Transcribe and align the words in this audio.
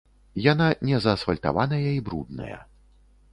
Яна 0.51 0.69
незаасфальтаваная 0.89 1.83
і 1.91 2.01
брудная. 2.09 2.59